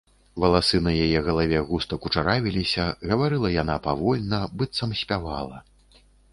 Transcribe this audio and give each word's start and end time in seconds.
Валасы 0.43 0.79
на 0.87 0.93
яе 1.05 1.19
галаве 1.27 1.59
густа 1.67 1.99
кучаравіліся, 2.07 2.89
гаварыла 3.13 3.53
яна 3.61 3.79
павольна, 3.87 4.43
быццам 4.59 4.99
спявала. 5.05 5.57